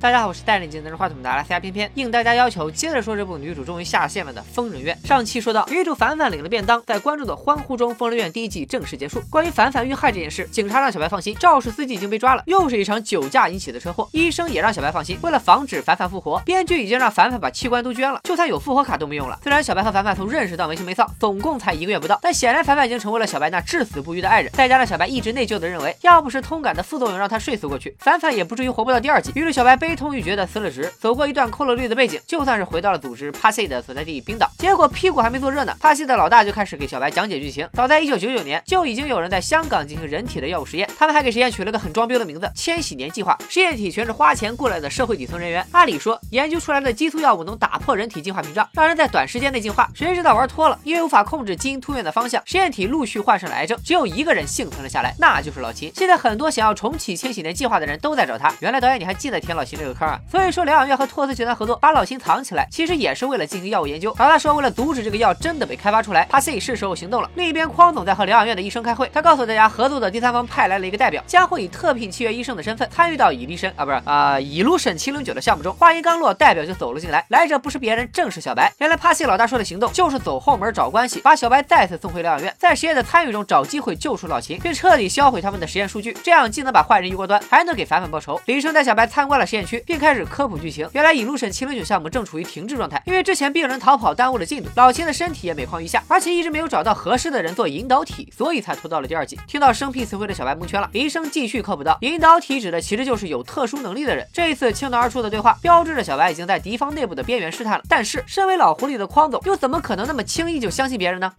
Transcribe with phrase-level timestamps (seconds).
[0.00, 4.98] 大家好，我是带领镜拿着话筒的阿拉斯加偏偏，应大家要求，接着说这部女主终于下线了的《疯人院》。
[5.06, 9.20] 上期说到，女主凡凡领了便当，在观众的欢呼中，《疯人院》第一季正式结束。
[9.28, 14.08] 关于凡凡遇害这件事，警察让小白放心，肇事司机已经被抓了，又是一场酒驾引起的车祸。
[14.12, 19.38] 医生也让小白放心，为了防止凡凡复活，编剧已经让凡凡把器官都捐了，就算有复活卡都没用了。
[19.42, 24.50] 虽然小白和凡凡从认识到没羞没臊，总共才一个月不到，但显然凡凡已经成为了小白那至死不渝的爱人。
[24.54, 29.30] 再加上小白一直内疚的认为，要不是通感的副作用让他睡死过去，凡凡也不至于活不到第二季。
[29.34, 30.88] 于是小白悲痛欲绝的辞了职。
[31.00, 34.48] 走过一段扣了绿的背景，就算是回到了组织帕西的所在地冰岛。
[34.56, 37.68] 结果屁股还没坐热呢，帕西的老大就开始给小白讲解剧情。
[37.72, 43.36] 早在一九九九年，就已经有人在香港进行人体的药物实验，他们还给实验取了个很装逼的名字——千禧年计划。
[43.48, 45.66] 实验体全是花钱雇来的社会底层人员。
[45.72, 49.90] 按理说，研究出来的激素药物能打破人体进化屏障，让人在短时间内进化。
[49.92, 55.90] 谁知道玩脱了，因为无法控制基因突变的方向，实验体陆续患上了癌症，只有一个人幸存了下来，那就是老秦。
[55.96, 58.54] 现在很多想要重启千禧年计划的人都在找他。
[58.60, 60.20] 原来导演你还记得田老秦这个坑啊？
[60.30, 61.30] 所以说疗养院和托斯。
[61.30, 64.14] 集团合作把老秦藏起来，其实也是为了进行药物研究。
[64.18, 67.30] 老大说，为了阻止这个药真的被开发出来，帕西是时候行动了。
[67.36, 75.72] 另一边，匡总在和疗养院的医生开会，他告诉大家，合作的第三方派来了一个代表，将会以特聘契约医生的身份参与到以利申啊，不是啊，以卢沈七零九的项目中。
[75.74, 78.72] 话音刚落，代表就走了进来，来者不是别人，正是小白。
[78.78, 88.38] 原来帕西老大说的行动就是走后门找关系，把小白再次送回疗养院，在实验的参与中找机会救出老秦，并彻底销毁他们的实验数据，这样既能把坏人一锅端，还能给反反报仇。
[88.46, 90.86] 李医生带小白参观了实验区，并开始科普剧情。
[90.92, 92.10] 原来以卢沈七零九项目。
[92.10, 99.38] 正处于停滞状态，因为之前病人逃跑耽误了进度，老秦的身体也每况愈下，而且一直没有找到合适的人做引导体，所以才拖到了第二季。
[99.46, 104.26] 听到生僻词汇的小白蒙圈了，医生继续科普道：引导体指的其实就是有特殊能力的人。
[104.32, 107.84] 这一次倾囊而出的对话，标志着小白已经在敌方内部的边缘试探了。
[107.88, 111.32] 但是，身为老狐狸的匡总，又怎么可能那么轻易就相信别人呢？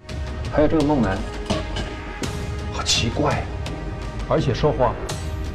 [0.53, 1.17] 还有这个梦楠，
[2.71, 3.43] 好奇怪，啊
[4.29, 4.93] 而且说话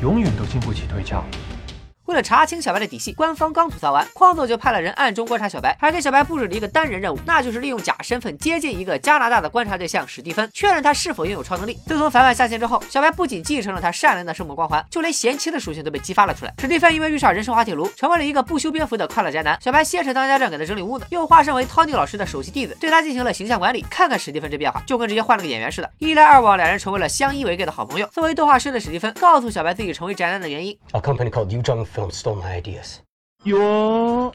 [0.02, 1.24] 永远都经不起推敲。
[2.06, 11.76] 为了查清小白的底细，官方刚吐槽完，矿总就派了人暗中观察小白，还给小白布置了一个单人任务，那就是利用假身份接近一个加拿大的观察对象史蒂芬，确认他是否拥有超能力。
[11.86, 16.54] 自从凡凡下线之后，小白不仅继承了他善良的圣母光环，就连贤妻的属性都被激发了出来。
[16.60, 19.58] 史蒂芬因为遇上人生滑铁卢，成为了一个不修边幅的快乐宅男。
[19.60, 23.84] 小白先是当家政给他整理屋子，又化身为 Tony 老师的首席弟子，对他进行了形象管理。
[23.90, 25.90] 看看史蒂芬这变化，就跟直接换了个演员似的。
[25.98, 28.06] 一来二往，两人成为了相依为命的好朋友。
[28.12, 30.78] 作为动画师的史蒂芬告诉小白自己成为宅男的原因。
[31.96, 33.00] They stole my Ideas.
[33.44, 34.30] Your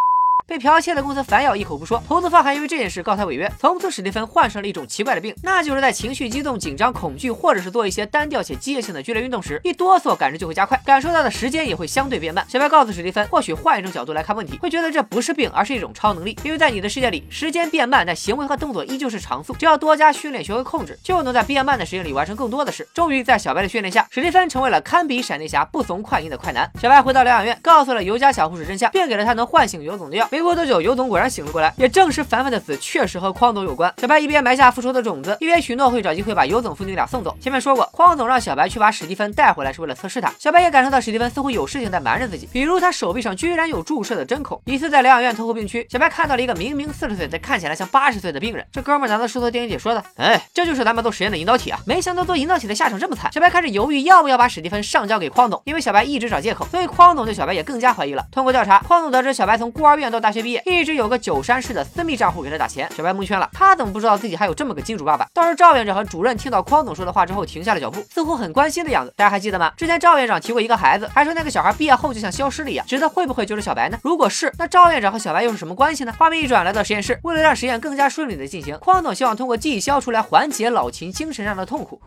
[0.52, 3.50] 被剽窃的公司反咬一口不说，投资方还因为这件事告他违约。
[3.58, 12.46] 从此，史蒂芬患上了一种奇怪的病，那就是在情绪激动、紧张、恐惧，或者是做一些单调且机械性的剧烈运动时，一哆嗦，感知就会加快，感受到的时间也会相对变慢。
[12.50, 16.38] 小白告诉史蒂芬，或许换一种角度来看问题，会觉得这不是病，而是一种超能力。
[16.44, 19.56] 因为在你的世界里，时间变慢，但行为和动作依旧是常速。
[19.56, 22.86] 只要多加训练，学会控制，就能在变慢的时间里完成更多的事。
[22.94, 26.70] 终于，在小白的训练下，史蒂芬成为了堪比闪电侠、不怂快银的快男。
[26.82, 30.28] 小白回到疗养院，告诉了尤家小护士真相，并给了他能唤醒尤总的药。
[30.30, 31.30] 没没过多久，尤总果然。
[31.30, 33.94] 醒了过来，也正是凡凡的死确实和匡总有关。
[34.00, 37.38] 小白一边埋下复仇的种子，一边许诺会找机会把尤总父女俩送走。
[37.40, 40.34] 前面说过，匡总让小白去把史蒂芬带回来是为了测试他。
[40.40, 44.60] 小白也感受到史蒂芬似乎有事情在瞒着自己，比如他手臂上居然有注射的针孔。
[44.66, 48.66] 一次在疗养院特护病区，小白看到了一个明明四十岁但看起来像八十岁的病人。
[48.74, 50.04] 这哥们难道是做电影解说的？
[50.18, 51.80] 哎，这就是咱们做实验的引导体啊！
[51.86, 53.32] 没想到做引导体的下场这么惨。
[53.32, 58.26] 小白开始犹豫要不要把史蒂芬上交给匡总，因为小白一直找借口，所以匡总对小白也更加怀疑了。
[58.32, 61.84] 通过调查，匡总得知小白从孤儿院到大大学毕业，一直有个九山市的。
[61.84, 63.50] 私密账户给他打钱，小白蒙圈了。
[63.52, 65.28] 他怎么不知道自己还有这么个金主爸爸？
[65.34, 69.14] 倒是赵院长和主任听到匡总说的话之后，停下了脚步，似乎很关心的样子。
[69.18, 69.74] 大家还记得吗？
[69.76, 74.00] 之前赵院长提过一个孩子，还说那个小孩毕业后就像消失了一样，觉得会不会就是小白呢？
[74.04, 76.14] 如果是，那赵院长和小白又是什么关系呢？
[76.18, 82.02] 画面一转，来到实验室，为了让实验更加顺利的进行，匡总希望通过记忆消除来缓解老秦精神上的痛苦。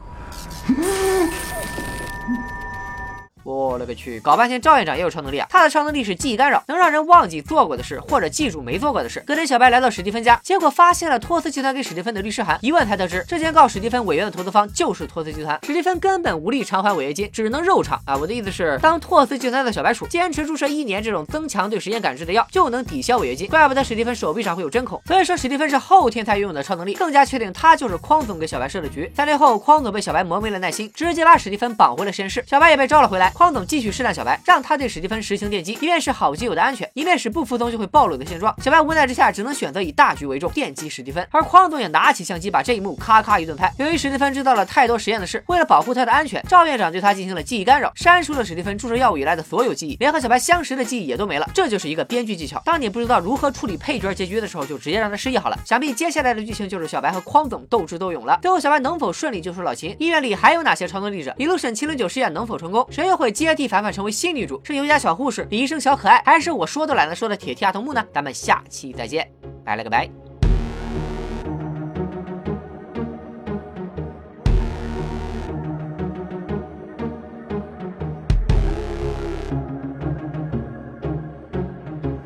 [3.44, 4.19] 我勒个去！
[4.21, 5.47] 搞半天赵院长也有超能力啊！
[5.50, 9.22] 他的超能力是记忆干扰，能让人忘记做过的事，或者记住没做过的事。
[9.27, 12.59] 隔天，小白来到史蒂芬家，结果发现了托斯集团给史蒂芬的律师函。
[12.62, 18.16] 一问才得知，之前告史蒂芬违约的投资方就是托斯集团，史蒂芬根本无力偿还违约金，只能肉偿啊！
[18.16, 23.47] 我的意思是，当托斯集团的小白鼠坚持注射一年这种增强对时间感知的药，就能抵消违约金。
[23.49, 25.00] 怪不得史蒂芬手臂上会有针孔。
[25.05, 29.12] 所以说，史蒂芬是后天才拥有的超能力，更加确定他就是匡总给小白设的局。
[29.14, 33.34] 三天后，匡总被小白磨没了耐心，直接把史蒂芬绑回了实验室，小白也被招了回来。
[33.35, 34.15] 匡总继续试探。
[34.15, 38.55] 小白让他对史蒂芬实行电击，一面是好基友的安全，一面是不服从就会暴露的现状。
[38.63, 41.27] 小白无奈之下，只能选择以大局为重，电击史蒂芬。
[41.33, 43.75] 而匡总也拿起相机，把这一幕咔咔一顿拍。
[43.77, 51.51] 由于史蒂芬知道了太多实验的事，为了保护他的安全，赵院长对他进行了记忆干扰，删除了史蒂芬注射药物以来的所有记忆，连和小白相识的记忆也都没了。
[51.53, 52.63] 这就是一个编剧技巧。
[52.65, 55.59] 当你不知道如何处理配角结局的时候，就直接让他失忆好了。
[55.65, 58.39] 想必接下来的剧情就是小白和匡总斗智斗勇了。
[58.43, 59.97] 最后，小白能否顺利救出老秦？
[59.99, 61.35] 医院里还有哪些超能力者？
[61.37, 62.87] 一路审七零九试验能否成功？
[62.91, 63.24] 谁又会？
[63.25, 64.61] 会接替凡凡成为新女主？
[64.62, 68.05] 是尤家小护士、李医生小可爱，还是我说都懒得说的铁 T 阿童木呢？
[68.12, 69.26] 咱们下期再见，
[69.65, 70.24] 拜了个拜。